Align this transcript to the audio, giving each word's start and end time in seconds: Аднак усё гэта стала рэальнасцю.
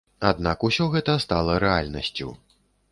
Аднак 0.29 0.65
усё 0.69 0.87
гэта 0.95 1.19
стала 1.27 1.61
рэальнасцю. 1.67 2.29